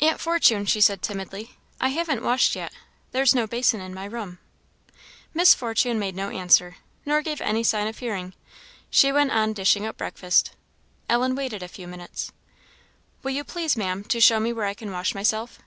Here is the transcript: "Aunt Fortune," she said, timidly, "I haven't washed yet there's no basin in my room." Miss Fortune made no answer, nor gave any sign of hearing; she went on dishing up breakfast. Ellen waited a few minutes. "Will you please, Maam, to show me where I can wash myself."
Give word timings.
"Aunt 0.00 0.18
Fortune," 0.18 0.66
she 0.66 0.80
said, 0.80 1.02
timidly, 1.02 1.52
"I 1.80 1.90
haven't 1.90 2.24
washed 2.24 2.56
yet 2.56 2.72
there's 3.12 3.32
no 3.32 3.46
basin 3.46 3.80
in 3.80 3.94
my 3.94 4.06
room." 4.06 4.40
Miss 5.34 5.54
Fortune 5.54 6.00
made 6.00 6.16
no 6.16 6.30
answer, 6.30 6.78
nor 7.06 7.22
gave 7.22 7.40
any 7.40 7.62
sign 7.62 7.86
of 7.86 7.98
hearing; 7.98 8.34
she 8.90 9.12
went 9.12 9.30
on 9.30 9.52
dishing 9.52 9.86
up 9.86 9.96
breakfast. 9.96 10.50
Ellen 11.08 11.36
waited 11.36 11.62
a 11.62 11.68
few 11.68 11.86
minutes. 11.86 12.32
"Will 13.22 13.30
you 13.30 13.44
please, 13.44 13.76
Maam, 13.76 14.02
to 14.02 14.20
show 14.20 14.40
me 14.40 14.52
where 14.52 14.66
I 14.66 14.74
can 14.74 14.90
wash 14.90 15.14
myself." 15.14 15.60